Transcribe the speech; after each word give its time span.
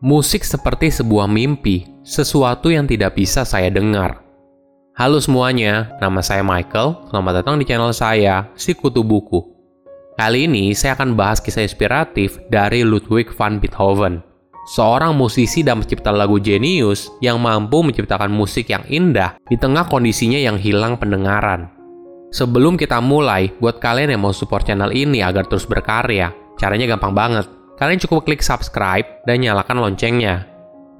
Musik 0.00 0.48
seperti 0.48 0.88
sebuah 0.88 1.28
mimpi, 1.28 1.84
sesuatu 2.00 2.72
yang 2.72 2.88
tidak 2.88 3.20
bisa 3.20 3.44
saya 3.44 3.68
dengar. 3.68 4.24
Halo 4.96 5.20
semuanya, 5.20 5.92
nama 6.00 6.24
saya 6.24 6.40
Michael. 6.40 7.12
Selamat 7.12 7.44
datang 7.44 7.60
di 7.60 7.68
channel 7.68 7.92
saya, 7.92 8.48
Si 8.56 8.72
Kutu 8.72 9.04
Buku. 9.04 9.44
Kali 10.16 10.48
ini 10.48 10.72
saya 10.72 10.96
akan 10.96 11.20
bahas 11.20 11.36
kisah 11.44 11.68
inspiratif 11.68 12.40
dari 12.48 12.80
Ludwig 12.80 13.28
van 13.36 13.60
Beethoven, 13.60 14.24
seorang 14.72 15.12
musisi 15.12 15.60
dan 15.60 15.84
pencipta 15.84 16.08
lagu 16.16 16.40
jenius 16.40 17.12
yang 17.20 17.36
mampu 17.36 17.84
menciptakan 17.84 18.32
musik 18.32 18.72
yang 18.72 18.88
indah 18.88 19.36
di 19.52 19.60
tengah 19.60 19.84
kondisinya 19.84 20.40
yang 20.40 20.56
hilang 20.56 20.96
pendengaran. 20.96 21.68
Sebelum 22.32 22.80
kita 22.80 23.04
mulai, 23.04 23.52
buat 23.60 23.76
kalian 23.76 24.16
yang 24.16 24.24
mau 24.24 24.32
support 24.32 24.64
channel 24.64 24.96
ini 24.96 25.20
agar 25.20 25.44
terus 25.44 25.68
berkarya, 25.68 26.32
caranya 26.56 26.88
gampang 26.88 27.12
banget 27.12 27.59
kalian 27.80 27.96
cukup 27.96 28.28
klik 28.28 28.44
subscribe 28.44 29.24
dan 29.24 29.40
nyalakan 29.40 29.80
loncengnya. 29.80 30.44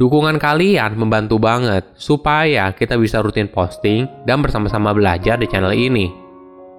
Dukungan 0.01 0.41
kalian 0.41 0.97
membantu 0.97 1.37
banget 1.37 1.84
supaya 1.93 2.73
kita 2.73 2.97
bisa 2.97 3.20
rutin 3.20 3.53
posting 3.53 4.09
dan 4.25 4.41
bersama-sama 4.41 4.97
belajar 4.97 5.37
di 5.37 5.45
channel 5.45 5.77
ini. 5.77 6.09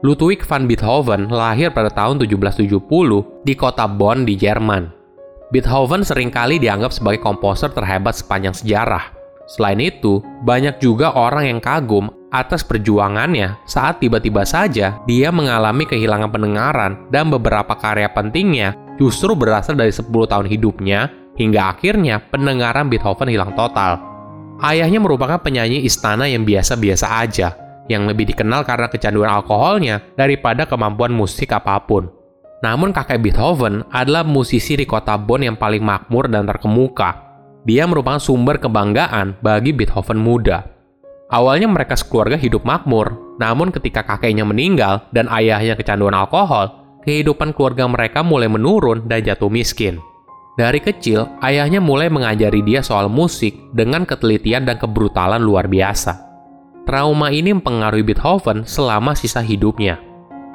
Ludwig 0.02 0.42
van 0.42 0.66
Beethoven 0.66 1.30
lahir 1.30 1.70
pada 1.70 1.94
tahun 1.94 2.18
1770 2.18 2.82
di 3.46 3.54
kota 3.54 3.86
Bonn 3.86 4.26
di 4.26 4.34
Jerman. 4.34 4.90
Beethoven 5.54 6.02
sering 6.02 6.34
kali 6.34 6.58
dianggap 6.58 6.90
sebagai 6.90 7.22
komposer 7.22 7.70
terhebat 7.70 8.18
sepanjang 8.18 8.58
sejarah. 8.58 9.14
Selain 9.46 9.78
itu, 9.78 10.18
banyak 10.42 10.82
juga 10.82 11.14
orang 11.14 11.46
yang 11.46 11.60
kagum 11.62 12.10
atas 12.34 12.64
perjuangannya 12.64 13.60
saat 13.68 14.00
tiba-tiba 14.00 14.48
saja 14.48 15.04
dia 15.04 15.30
mengalami 15.30 15.84
kehilangan 15.84 16.32
pendengaran 16.32 16.92
dan 17.12 17.28
beberapa 17.28 17.76
karya 17.76 18.08
pentingnya 18.10 18.74
justru 19.02 19.34
berasal 19.34 19.74
dari 19.74 19.90
10 19.90 20.14
tahun 20.14 20.46
hidupnya 20.46 21.10
hingga 21.34 21.74
akhirnya 21.74 22.22
pendengaran 22.30 22.86
Beethoven 22.86 23.34
hilang 23.34 23.58
total. 23.58 23.98
Ayahnya 24.62 25.02
merupakan 25.02 25.42
penyanyi 25.42 25.82
istana 25.90 26.30
yang 26.30 26.46
biasa-biasa 26.46 27.26
aja, 27.26 27.58
yang 27.90 28.06
lebih 28.06 28.30
dikenal 28.30 28.62
karena 28.62 28.86
kecanduan 28.94 29.34
alkoholnya 29.34 30.06
daripada 30.14 30.70
kemampuan 30.70 31.10
musik 31.10 31.50
apa 31.50 31.82
pun. 31.82 32.14
Namun 32.62 32.94
kakek 32.94 33.26
Beethoven 33.26 33.82
adalah 33.90 34.22
musisi 34.22 34.78
di 34.78 34.86
kota 34.86 35.18
Bonn 35.18 35.42
yang 35.42 35.58
paling 35.58 35.82
makmur 35.82 36.30
dan 36.30 36.46
terkemuka. 36.46 37.34
Dia 37.66 37.90
merupakan 37.90 38.22
sumber 38.22 38.62
kebanggaan 38.62 39.42
bagi 39.42 39.74
Beethoven 39.74 40.22
muda. 40.22 40.70
Awalnya 41.34 41.66
mereka 41.66 41.98
sekeluarga 41.98 42.38
hidup 42.38 42.62
makmur, 42.62 43.18
namun 43.42 43.74
ketika 43.74 44.06
kakeknya 44.06 44.46
meninggal 44.46 45.10
dan 45.10 45.26
ayahnya 45.34 45.74
kecanduan 45.74 46.14
alkohol, 46.14 46.81
kehidupan 47.04 47.54
keluarga 47.54 47.86
mereka 47.90 48.22
mulai 48.22 48.50
menurun 48.50 49.06
dan 49.10 49.26
jatuh 49.26 49.50
miskin. 49.50 50.02
Dari 50.60 50.84
kecil, 50.84 51.26
ayahnya 51.42 51.80
mulai 51.80 52.12
mengajari 52.12 52.62
dia 52.62 52.84
soal 52.84 53.08
musik 53.08 53.56
dengan 53.72 54.04
ketelitian 54.04 54.68
dan 54.68 54.78
kebrutalan 54.78 55.40
luar 55.40 55.66
biasa. 55.66 56.28
Trauma 56.84 57.32
ini 57.32 57.56
mempengaruhi 57.56 58.04
Beethoven 58.04 58.68
selama 58.68 59.16
sisa 59.16 59.40
hidupnya. 59.40 60.02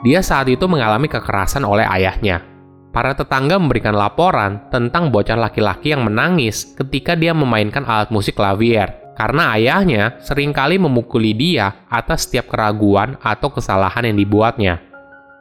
Dia 0.04 0.20
saat 0.20 0.52
itu 0.52 0.68
mengalami 0.68 1.08
kekerasan 1.08 1.64
oleh 1.64 1.88
ayahnya. 1.88 2.44
Para 2.92 3.16
tetangga 3.16 3.56
memberikan 3.56 3.96
laporan 3.96 4.68
tentang 4.72 5.12
bocah 5.12 5.36
laki-laki 5.36 5.92
yang 5.92 6.04
menangis 6.04 6.76
ketika 6.76 7.16
dia 7.16 7.32
memainkan 7.36 7.84
alat 7.84 8.08
musik 8.08 8.36
klavier 8.36 8.88
karena 9.16 9.56
ayahnya 9.56 10.20
sering 10.20 10.52
kali 10.52 10.76
memukuli 10.76 11.32
dia 11.32 11.88
atas 11.88 12.28
setiap 12.28 12.52
keraguan 12.52 13.16
atau 13.24 13.48
kesalahan 13.48 14.04
yang 14.04 14.16
dibuatnya. 14.20 14.85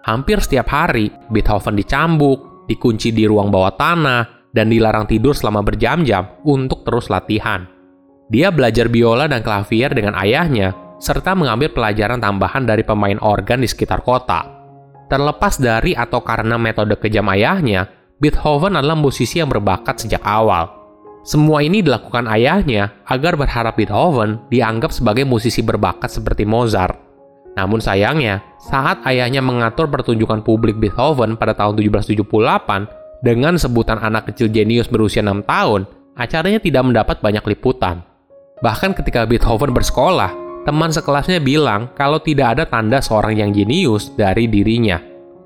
Hampir 0.06 0.38
setiap 0.38 0.70
hari, 0.70 1.10
Beethoven 1.34 1.74
dicambuk, 1.74 2.70
dikunci 2.70 3.10
di 3.10 3.26
ruang 3.26 3.50
bawah 3.50 3.74
tanah, 3.74 4.54
dan 4.54 4.70
dilarang 4.70 5.10
tidur 5.10 5.34
selama 5.34 5.66
berjam-jam 5.66 6.46
untuk 6.46 6.86
terus 6.86 7.10
latihan. 7.10 7.66
Dia 8.30 8.54
belajar 8.54 8.86
biola 8.86 9.26
dan 9.26 9.42
klavier 9.42 9.90
dengan 9.98 10.14
ayahnya, 10.14 10.78
serta 11.02 11.34
mengambil 11.34 11.74
pelajaran 11.74 12.22
tambahan 12.22 12.70
dari 12.70 12.86
pemain 12.86 13.18
organ 13.18 13.66
di 13.66 13.68
sekitar 13.70 14.06
kota. 14.06 14.46
Terlepas 15.10 15.58
dari 15.58 15.98
atau 15.98 16.22
karena 16.22 16.62
metode 16.62 17.02
kejam 17.02 17.26
ayahnya, 17.34 17.90
Beethoven 18.22 18.78
adalah 18.78 18.98
musisi 18.98 19.42
yang 19.42 19.50
berbakat 19.50 20.06
sejak 20.06 20.22
awal. 20.22 20.70
Semua 21.26 21.66
ini 21.66 21.82
dilakukan 21.82 22.30
ayahnya 22.30 23.02
agar 23.10 23.34
berharap 23.34 23.74
Beethoven 23.74 24.46
dianggap 24.54 24.94
sebagai 24.94 25.26
musisi 25.26 25.66
berbakat 25.66 26.14
seperti 26.14 26.46
Mozart. 26.46 27.05
Namun 27.56 27.80
sayangnya, 27.80 28.44
saat 28.60 29.00
ayahnya 29.08 29.40
mengatur 29.40 29.88
pertunjukan 29.88 30.44
publik 30.44 30.76
Beethoven 30.76 31.40
pada 31.40 31.56
tahun 31.56 31.80
1778 31.80 33.24
dengan 33.24 33.56
sebutan 33.56 33.98
anak 34.04 34.30
kecil 34.32 34.52
jenius 34.52 34.92
berusia 34.92 35.24
6 35.24 35.48
tahun, 35.48 35.88
acaranya 36.20 36.60
tidak 36.60 36.84
mendapat 36.84 37.18
banyak 37.24 37.44
liputan. 37.56 38.04
Bahkan 38.60 38.96
ketika 39.00 39.24
Beethoven 39.24 39.72
bersekolah, 39.72 40.32
teman 40.68 40.92
sekelasnya 40.92 41.40
bilang 41.40 41.92
kalau 41.96 42.20
tidak 42.20 42.60
ada 42.60 42.64
tanda 42.68 43.00
seorang 43.00 43.40
yang 43.40 43.56
jenius 43.56 44.12
dari 44.14 44.52
dirinya. 44.52 45.00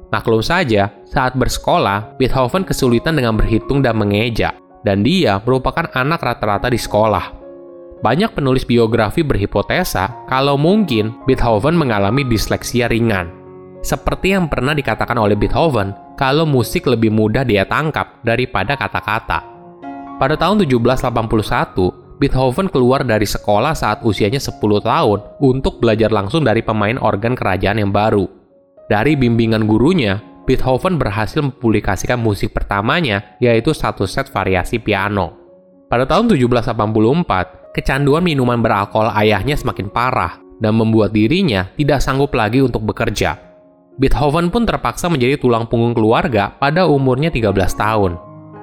Maklum 0.09 0.41
saja, 0.41 0.89
saat 1.05 1.37
bersekolah, 1.37 2.17
Beethoven 2.17 2.65
kesulitan 2.65 3.13
dengan 3.13 3.37
berhitung 3.37 3.85
dan 3.85 3.93
mengeja, 3.93 4.57
dan 4.81 5.05
dia 5.05 5.37
merupakan 5.45 5.85
anak 5.93 6.17
rata-rata 6.17 6.73
di 6.73 6.81
sekolah. 6.81 7.38
Banyak 7.99 8.31
penulis 8.31 8.63
biografi 8.63 9.27
berhipotesa 9.27 10.23
kalau 10.31 10.55
mungkin 10.55 11.19
Beethoven 11.27 11.75
mengalami 11.75 12.23
disleksia 12.23 12.87
ringan. 12.87 13.27
Seperti 13.83 14.31
yang 14.35 14.47
pernah 14.47 14.71
dikatakan 14.71 15.19
oleh 15.19 15.35
Beethoven, 15.35 15.91
kalau 16.15 16.47
musik 16.47 16.87
lebih 16.87 17.11
mudah 17.11 17.43
dia 17.43 17.67
tangkap 17.67 18.23
daripada 18.23 18.79
kata-kata. 18.79 19.43
Pada 20.15 20.35
tahun 20.35 20.63
1781, 20.63 22.19
Beethoven 22.19 22.67
keluar 22.67 23.03
dari 23.07 23.23
sekolah 23.23 23.71
saat 23.71 24.03
usianya 24.03 24.39
10 24.39 24.59
tahun 24.59 25.19
untuk 25.39 25.79
belajar 25.79 26.11
langsung 26.11 26.43
dari 26.43 26.59
pemain 26.59 26.99
organ 26.99 27.35
kerajaan 27.35 27.79
yang 27.83 27.91
baru. 27.91 28.27
Dari 28.91 29.15
bimbingan 29.15 29.63
gurunya, 29.63 30.19
Beethoven 30.43 30.99
berhasil 30.99 31.39
mempublikasikan 31.39 32.19
musik 32.19 32.51
pertamanya, 32.51 33.39
yaitu 33.43 33.71
satu 33.71 34.03
set 34.07 34.27
variasi 34.27 34.79
piano. 34.79 35.39
Pada 35.87 36.03
tahun 36.03 36.35
1784, 36.35 37.58
kecanduan 37.73 38.25
minuman 38.25 38.59
beralkohol 38.59 39.13
ayahnya 39.13 39.53
semakin 39.53 39.89
parah 39.89 40.41
dan 40.59 40.75
membuat 40.75 41.15
dirinya 41.15 41.71
tidak 41.79 42.03
sanggup 42.03 42.35
lagi 42.35 42.59
untuk 42.59 42.83
bekerja. 42.83 43.39
Beethoven 43.99 44.47
pun 44.47 44.63
terpaksa 44.63 45.11
menjadi 45.11 45.35
tulang 45.35 45.67
punggung 45.67 45.91
keluarga 45.91 46.55
pada 46.55 46.87
umurnya 46.87 47.27
13 47.31 47.51
tahun. 47.75 48.15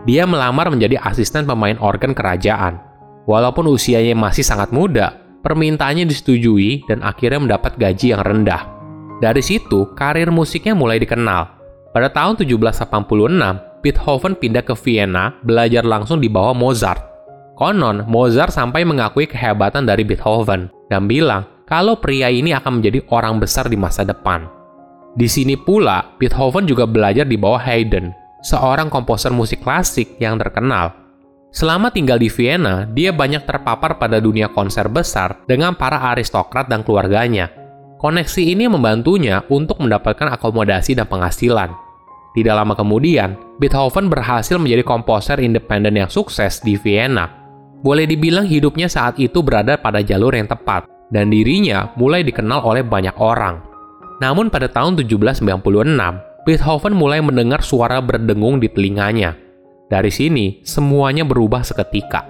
Dia 0.09 0.25
melamar 0.25 0.72
menjadi 0.72 0.97
asisten 1.03 1.45
pemain 1.45 1.77
organ 1.77 2.16
kerajaan. 2.16 2.81
Walaupun 3.27 3.69
usianya 3.69 4.16
masih 4.16 4.47
sangat 4.47 4.71
muda, 4.71 5.19
permintaannya 5.43 6.06
disetujui 6.09 6.87
dan 6.87 7.03
akhirnya 7.03 7.43
mendapat 7.43 7.75
gaji 7.77 8.15
yang 8.15 8.22
rendah. 8.22 8.71
Dari 9.21 9.43
situ, 9.43 9.93
karir 9.99 10.31
musiknya 10.31 10.72
mulai 10.72 11.03
dikenal. 11.03 11.43
Pada 11.91 12.09
tahun 12.12 12.41
1786, 12.41 13.83
Beethoven 13.83 14.34
pindah 14.37 14.65
ke 14.65 14.72
Vienna 14.78 15.37
belajar 15.45 15.84
langsung 15.84 16.22
di 16.22 16.28
bawah 16.33 16.53
Mozart 16.53 17.16
Konon, 17.56 18.05
Mozart 18.05 18.53
sampai 18.53 18.84
mengakui 18.84 19.25
kehebatan 19.25 19.89
dari 19.89 20.05
Beethoven 20.05 20.69
dan 20.93 21.09
bilang 21.09 21.49
kalau 21.65 21.97
pria 21.97 22.28
ini 22.28 22.53
akan 22.53 22.78
menjadi 22.78 23.00
orang 23.09 23.41
besar 23.41 23.72
di 23.72 23.81
masa 23.81 24.05
depan. 24.05 24.44
Di 25.17 25.25
sini 25.25 25.56
pula, 25.56 26.05
Beethoven 26.21 26.69
juga 26.69 26.84
belajar 26.84 27.25
di 27.25 27.41
bawah 27.41 27.56
Haydn, 27.56 28.12
seorang 28.45 28.93
komposer 28.93 29.33
musik 29.33 29.65
klasik 29.65 30.21
yang 30.21 30.37
terkenal. 30.37 30.93
Selama 31.49 31.89
tinggal 31.89 32.21
di 32.21 32.28
Vienna, 32.28 32.84
dia 32.84 33.16
banyak 33.16 33.49
terpapar 33.49 33.97
pada 33.97 34.21
dunia 34.21 34.53
konser 34.53 34.93
besar 34.93 35.41
dengan 35.49 35.72
para 35.72 35.97
aristokrat 36.12 36.69
dan 36.69 36.84
keluarganya. 36.84 37.49
Koneksi 37.97 38.53
ini 38.53 38.69
membantunya 38.69 39.41
untuk 39.49 39.81
mendapatkan 39.81 40.37
akomodasi 40.37 40.93
dan 40.93 41.09
penghasilan. 41.09 41.72
Tidak 42.37 42.53
lama 42.53 42.77
kemudian, 42.77 43.41
Beethoven 43.56 44.13
berhasil 44.13 44.60
menjadi 44.60 44.84
komposer 44.84 45.41
independen 45.41 45.97
yang 45.97 46.13
sukses 46.13 46.60
di 46.60 46.77
Vienna 46.77 47.46
boleh 47.84 48.09
dibilang 48.09 48.49
hidupnya 48.49 48.89
saat 48.89 49.21
itu 49.21 49.45
berada 49.45 49.77
pada 49.77 50.01
jalur 50.01 50.33
yang 50.33 50.49
tepat, 50.49 50.89
dan 51.13 51.28
dirinya 51.28 51.93
mulai 51.95 52.25
dikenal 52.25 52.65
oleh 52.65 52.83
banyak 52.83 53.15
orang. 53.21 53.63
Namun 54.23 54.49
pada 54.49 54.69
tahun 54.71 54.97
1796, 54.97 56.47
Beethoven 56.47 56.95
mulai 56.95 57.21
mendengar 57.21 57.61
suara 57.61 58.01
berdengung 58.01 58.63
di 58.63 58.71
telinganya. 58.71 59.37
Dari 59.91 60.11
sini, 60.11 60.63
semuanya 60.65 61.27
berubah 61.27 61.63
seketika. 61.63 62.25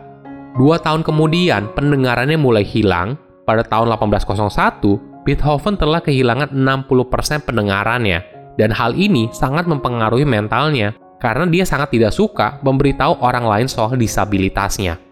Dua 0.56 0.80
tahun 0.80 1.04
kemudian, 1.04 1.76
pendengarannya 1.76 2.40
mulai 2.40 2.64
hilang. 2.64 3.20
Pada 3.46 3.62
tahun 3.62 3.92
1801, 3.94 5.22
Beethoven 5.22 5.78
telah 5.78 6.02
kehilangan 6.02 6.50
60% 6.50 7.46
pendengarannya, 7.46 8.18
dan 8.58 8.70
hal 8.72 8.96
ini 8.96 9.30
sangat 9.30 9.68
mempengaruhi 9.68 10.26
mentalnya 10.26 10.96
karena 11.20 11.48
dia 11.48 11.64
sangat 11.64 11.92
tidak 11.96 12.12
suka 12.12 12.60
memberitahu 12.60 13.20
orang 13.24 13.44
lain 13.46 13.68
soal 13.68 13.96
disabilitasnya. 13.96 15.05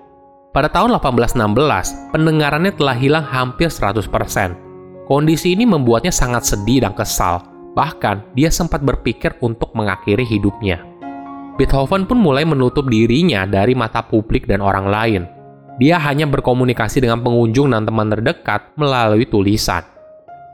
Pada 0.54 0.70
tahun 0.70 0.94
1816, 1.02 2.14
pendengarannya 2.14 2.70
telah 2.78 2.94
hilang 2.94 3.26
hampir 3.26 3.66
100%. 3.66 4.06
Kondisi 5.10 5.50
ini 5.50 5.66
membuatnya 5.66 6.14
sangat 6.14 6.46
sedih 6.46 6.86
dan 6.86 6.94
kesal. 6.94 7.42
Bahkan, 7.74 8.38
dia 8.38 8.54
sempat 8.54 8.86
berpikir 8.86 9.34
untuk 9.42 9.74
mengakhiri 9.74 10.22
hidupnya. 10.22 10.78
Beethoven 11.58 12.06
pun 12.06 12.22
mulai 12.22 12.46
menutup 12.46 12.86
dirinya 12.86 13.50
dari 13.50 13.74
mata 13.74 14.06
publik 14.06 14.46
dan 14.46 14.62
orang 14.62 14.86
lain. 14.86 15.22
Dia 15.82 15.98
hanya 15.98 16.30
berkomunikasi 16.30 17.02
dengan 17.02 17.26
pengunjung 17.26 17.74
dan 17.74 17.82
teman 17.82 18.14
terdekat 18.14 18.78
melalui 18.78 19.26
tulisan. 19.26 19.82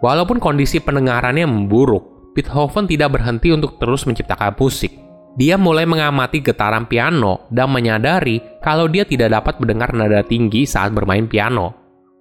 Walaupun 0.01 0.41
kondisi 0.41 0.81
pendengarannya 0.81 1.45
memburuk, 1.45 2.33
Beethoven 2.33 2.89
tidak 2.89 3.21
berhenti 3.21 3.53
untuk 3.53 3.77
terus 3.77 4.09
menciptakan 4.09 4.57
musik. 4.57 5.10
Dia 5.39 5.55
mulai 5.55 5.87
mengamati 5.87 6.43
getaran 6.43 6.91
piano 6.91 7.47
dan 7.55 7.71
menyadari 7.71 8.43
kalau 8.59 8.91
dia 8.91 9.07
tidak 9.07 9.31
dapat 9.31 9.63
mendengar 9.63 9.95
nada 9.95 10.27
tinggi 10.27 10.67
saat 10.67 10.91
bermain 10.91 11.31
piano. 11.31 11.77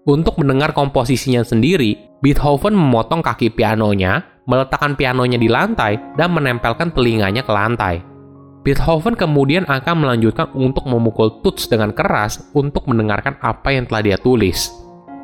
Untuk 0.06 0.38
mendengar 0.42 0.74
komposisinya 0.74 1.42
sendiri, 1.42 1.98
Beethoven 2.22 2.74
memotong 2.74 3.22
kaki 3.22 3.54
pianonya, 3.54 4.44
meletakkan 4.46 4.94
pianonya 4.98 5.38
di 5.38 5.50
lantai, 5.50 5.98
dan 6.18 6.34
menempelkan 6.34 6.90
telinganya 6.94 7.46
ke 7.46 7.52
lantai. 7.54 7.96
Beethoven 8.66 9.16
kemudian 9.16 9.64
akan 9.70 9.96
melanjutkan 10.04 10.52
untuk 10.52 10.86
memukul 10.90 11.40
tuts 11.42 11.70
dengan 11.72 11.96
keras 11.96 12.52
untuk 12.52 12.86
mendengarkan 12.92 13.40
apa 13.40 13.72
yang 13.72 13.88
telah 13.88 14.04
dia 14.04 14.18
tulis. 14.20 14.70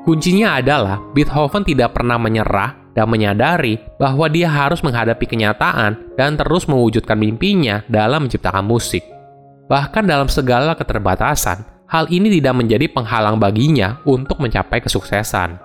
Kuncinya 0.05 0.61
adalah 0.61 1.01
Beethoven 1.17 1.65
tidak 1.65 1.97
pernah 1.97 2.21
menyerah 2.21 2.84
dan 2.95 3.11
menyadari 3.11 3.77
bahwa 3.99 4.31
dia 4.31 4.47
harus 4.47 4.79
menghadapi 4.79 5.27
kenyataan 5.27 6.15
dan 6.15 6.39
terus 6.39 6.65
mewujudkan 6.65 7.19
mimpinya 7.19 7.83
dalam 7.91 8.25
menciptakan 8.25 8.63
musik. 8.63 9.03
Bahkan 9.67 10.07
dalam 10.07 10.31
segala 10.31 10.73
keterbatasan, 10.79 11.91
hal 11.91 12.07
ini 12.07 12.31
tidak 12.39 12.55
menjadi 12.55 12.87
penghalang 12.89 13.35
baginya 13.37 13.99
untuk 14.07 14.39
mencapai 14.39 14.79
kesuksesan. 14.79 15.59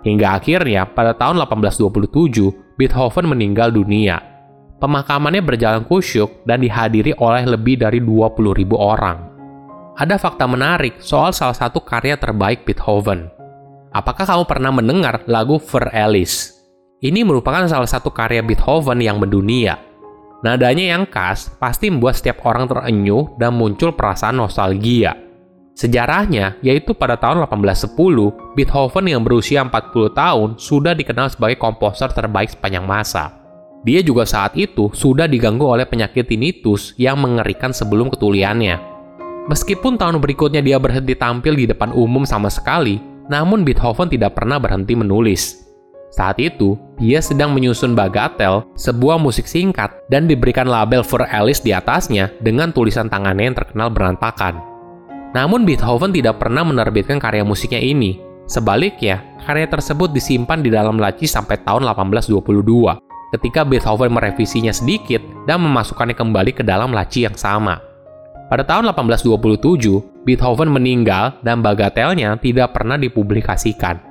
Hingga 0.00 0.40
akhirnya 0.40 0.88
pada 0.88 1.12
tahun 1.12 1.44
1827, 1.44 2.80
Beethoven 2.80 3.28
meninggal 3.28 3.68
dunia. 3.68 4.16
Pemakamannya 4.80 5.44
berjalan 5.44 5.84
kusyuk 5.84 6.48
dan 6.48 6.64
dihadiri 6.64 7.12
oleh 7.20 7.44
lebih 7.44 7.76
dari 7.84 8.00
20.000 8.00 8.64
orang. 8.80 9.28
Ada 10.00 10.16
fakta 10.16 10.48
menarik 10.48 10.96
soal 11.04 11.36
salah 11.36 11.52
satu 11.52 11.84
karya 11.84 12.16
terbaik 12.16 12.64
Beethoven. 12.64 13.28
Apakah 13.92 14.24
kamu 14.24 14.48
pernah 14.48 14.72
mendengar 14.72 15.20
lagu 15.28 15.60
Für 15.60 15.92
Alice? 15.92 16.59
Ini 17.00 17.24
merupakan 17.24 17.64
salah 17.64 17.88
satu 17.88 18.12
karya 18.12 18.44
Beethoven 18.44 19.00
yang 19.00 19.16
mendunia. 19.16 19.80
Nadanya 20.44 20.92
yang 20.96 21.08
khas 21.08 21.48
pasti 21.56 21.88
membuat 21.88 22.20
setiap 22.20 22.44
orang 22.44 22.68
terenyuh 22.68 23.40
dan 23.40 23.56
muncul 23.56 23.96
perasaan 23.96 24.36
nostalgia. 24.36 25.16
Sejarahnya, 25.72 26.60
yaitu 26.60 26.92
pada 26.92 27.16
tahun 27.16 27.48
1810, 27.48 27.96
Beethoven 28.52 29.08
yang 29.08 29.24
berusia 29.24 29.64
40 29.64 30.12
tahun 30.12 30.48
sudah 30.60 30.92
dikenal 30.92 31.32
sebagai 31.32 31.56
komposer 31.56 32.12
terbaik 32.12 32.52
sepanjang 32.52 32.84
masa. 32.84 33.32
Dia 33.80 34.04
juga 34.04 34.28
saat 34.28 34.52
itu 34.60 34.92
sudah 34.92 35.24
diganggu 35.24 35.64
oleh 35.64 35.88
penyakit 35.88 36.28
tinnitus 36.28 36.92
yang 37.00 37.16
mengerikan 37.16 37.72
sebelum 37.72 38.12
ketuliannya. 38.12 38.76
Meskipun 39.48 39.96
tahun 39.96 40.20
berikutnya 40.20 40.60
dia 40.60 40.76
berhenti 40.76 41.16
tampil 41.16 41.56
di 41.56 41.64
depan 41.64 41.96
umum 41.96 42.28
sama 42.28 42.52
sekali, 42.52 43.00
namun 43.32 43.64
Beethoven 43.64 44.12
tidak 44.12 44.36
pernah 44.36 44.60
berhenti 44.60 44.92
menulis. 44.92 45.70
Saat 46.10 46.42
itu, 46.42 46.74
dia 47.00 47.24
sedang 47.24 47.56
menyusun 47.56 47.96
Bagatelle, 47.96 48.68
sebuah 48.76 49.16
musik 49.16 49.48
singkat, 49.48 49.88
dan 50.12 50.28
diberikan 50.28 50.68
label 50.68 51.00
for 51.00 51.24
Alice 51.24 51.64
di 51.64 51.72
atasnya 51.72 52.28
dengan 52.44 52.76
tulisan 52.76 53.08
tangannya 53.08 53.50
yang 53.50 53.56
terkenal 53.56 53.88
berantakan. 53.88 54.60
Namun 55.32 55.64
Beethoven 55.64 56.12
tidak 56.12 56.36
pernah 56.36 56.60
menerbitkan 56.60 57.16
karya 57.16 57.40
musiknya 57.40 57.80
ini. 57.80 58.20
Sebaliknya, 58.44 59.24
karya 59.48 59.64
tersebut 59.64 60.12
disimpan 60.12 60.60
di 60.60 60.68
dalam 60.68 61.00
laci 61.00 61.24
sampai 61.24 61.56
tahun 61.64 61.88
1822, 61.88 63.00
ketika 63.32 63.64
Beethoven 63.64 64.12
merevisinya 64.12 64.74
sedikit 64.74 65.24
dan 65.48 65.64
memasukkannya 65.64 66.12
kembali 66.12 66.52
ke 66.52 66.60
dalam 66.66 66.92
laci 66.92 67.24
yang 67.24 67.38
sama. 67.38 67.80
Pada 68.50 68.66
tahun 68.66 68.90
1827, 68.92 70.26
Beethoven 70.26 70.68
meninggal 70.68 71.38
dan 71.40 71.62
bagatelnya 71.62 72.34
tidak 72.42 72.74
pernah 72.74 72.98
dipublikasikan. 72.98 74.02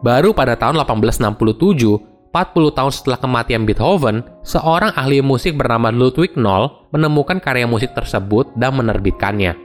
Baru 0.00 0.32
pada 0.32 0.56
tahun 0.56 0.80
1867, 0.86 2.09
40 2.30 2.78
tahun 2.78 2.92
setelah 2.94 3.18
kematian 3.18 3.66
Beethoven, 3.66 4.22
seorang 4.46 4.94
ahli 4.94 5.18
musik 5.18 5.58
bernama 5.58 5.90
Ludwig 5.90 6.38
Noll 6.38 6.70
menemukan 6.94 7.42
karya 7.42 7.66
musik 7.66 7.90
tersebut 7.90 8.54
dan 8.54 8.78
menerbitkannya. 8.78 9.58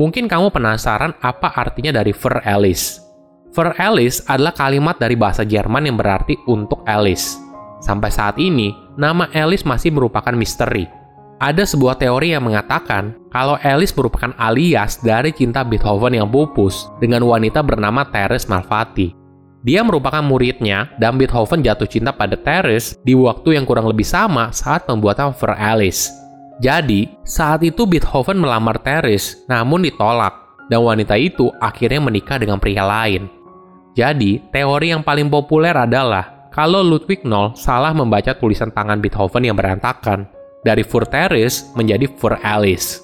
Mungkin 0.00 0.24
kamu 0.24 0.48
penasaran 0.48 1.12
apa 1.20 1.52
artinya 1.52 2.00
dari 2.00 2.16
Für 2.16 2.40
Alice. 2.40 3.04
Für 3.52 3.76
Alice 3.76 4.24
adalah 4.24 4.56
kalimat 4.56 4.96
dari 4.96 5.12
bahasa 5.12 5.44
Jerman 5.44 5.92
yang 5.92 6.00
berarti 6.00 6.40
untuk 6.48 6.80
Alice. 6.88 7.36
Sampai 7.84 8.08
saat 8.08 8.40
ini, 8.40 8.72
nama 8.96 9.28
Alice 9.36 9.68
masih 9.68 9.92
merupakan 9.92 10.32
misteri. 10.32 10.88
Ada 11.40 11.68
sebuah 11.68 12.00
teori 12.00 12.32
yang 12.32 12.48
mengatakan 12.48 13.16
kalau 13.32 13.60
Alice 13.60 13.96
merupakan 13.96 14.32
alias 14.36 15.00
dari 15.00 15.32
cinta 15.32 15.64
Beethoven 15.64 16.16
yang 16.16 16.28
pupus 16.28 16.88
dengan 17.00 17.24
wanita 17.24 17.64
bernama 17.64 18.04
Therese 18.08 18.48
Malfatti. 18.48 19.19
Dia 19.60 19.84
merupakan 19.84 20.24
muridnya 20.24 20.88
dan 20.96 21.20
Beethoven 21.20 21.60
jatuh 21.60 21.84
cinta 21.84 22.16
pada 22.16 22.32
Therese 22.32 22.96
di 23.04 23.12
waktu 23.12 23.60
yang 23.60 23.68
kurang 23.68 23.92
lebih 23.92 24.08
sama 24.08 24.48
saat 24.56 24.88
pembuatan 24.88 25.36
Für 25.36 25.52
Alice. 25.52 26.08
Jadi, 26.60 27.08
saat 27.24 27.64
itu 27.64 27.88
Beethoven 27.88 28.36
melamar 28.36 28.76
Teres, 28.84 29.44
namun 29.48 29.80
ditolak, 29.80 30.32
dan 30.68 30.84
wanita 30.84 31.16
itu 31.16 31.48
akhirnya 31.56 32.04
menikah 32.04 32.36
dengan 32.36 32.60
pria 32.60 32.84
lain. 32.84 33.32
Jadi, 33.96 34.44
teori 34.52 34.92
yang 34.92 35.00
paling 35.00 35.32
populer 35.32 35.72
adalah 35.72 36.48
kalau 36.52 36.84
Ludwig 36.84 37.24
Noll 37.24 37.56
salah 37.56 37.96
membaca 37.96 38.36
tulisan 38.36 38.68
tangan 38.68 39.00
Beethoven 39.00 39.48
yang 39.48 39.56
berantakan, 39.56 40.28
dari 40.60 40.84
Für 40.84 41.08
Teres 41.08 41.72
menjadi 41.72 42.04
Für 42.20 42.36
Alice. 42.44 43.00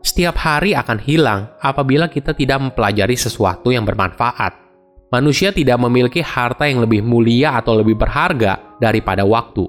Setiap 0.00 0.40
hari 0.40 0.72
akan 0.72 0.96
hilang 0.96 1.52
apabila 1.60 2.08
kita 2.08 2.32
tidak 2.32 2.56
mempelajari 2.56 3.18
sesuatu 3.18 3.68
yang 3.68 3.84
bermanfaat. 3.84 4.67
Manusia 5.08 5.56
tidak 5.56 5.80
memiliki 5.80 6.20
harta 6.20 6.68
yang 6.68 6.84
lebih 6.84 7.00
mulia 7.00 7.56
atau 7.56 7.80
lebih 7.80 7.96
berharga 7.96 8.76
daripada 8.76 9.24
waktu. 9.24 9.64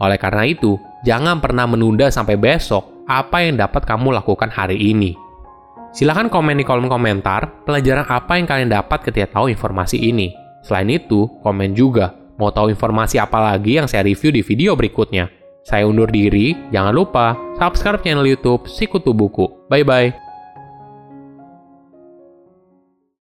Oleh 0.00 0.16
karena 0.16 0.48
itu, 0.48 0.80
jangan 1.04 1.44
pernah 1.44 1.68
menunda 1.68 2.08
sampai 2.08 2.40
besok 2.40 3.04
apa 3.04 3.44
yang 3.44 3.60
dapat 3.60 3.84
kamu 3.84 4.16
lakukan 4.16 4.48
hari 4.48 4.80
ini. 4.80 5.12
Silahkan 5.92 6.32
komen 6.32 6.60
di 6.60 6.64
kolom 6.64 6.88
komentar 6.88 7.64
pelajaran 7.68 8.08
apa 8.08 8.36
yang 8.40 8.48
kalian 8.48 8.70
dapat 8.72 9.04
ketika 9.04 9.40
tahu 9.40 9.52
informasi 9.52 10.00
ini. 10.00 10.32
Selain 10.64 10.88
itu, 10.88 11.28
komen 11.44 11.76
juga 11.76 12.16
mau 12.40 12.48
tahu 12.48 12.72
informasi 12.72 13.20
apa 13.20 13.40
lagi 13.40 13.76
yang 13.76 13.88
saya 13.88 14.04
review 14.04 14.32
di 14.32 14.40
video 14.40 14.72
berikutnya. 14.72 15.28
Saya 15.68 15.84
undur 15.84 16.08
diri, 16.08 16.56
jangan 16.72 16.96
lupa 16.96 17.36
subscribe 17.60 18.00
channel 18.00 18.24
YouTube 18.24 18.64
Sikutu 18.64 19.12
Buku. 19.12 19.68
Bye 19.68 19.84
bye. 19.84 20.27